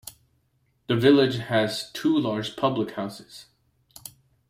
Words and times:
The 0.87 0.95
village 0.95 1.35
has 1.37 1.91
two 1.91 2.17
large 2.17 2.55
public 2.55 2.89
houses. 2.95 3.45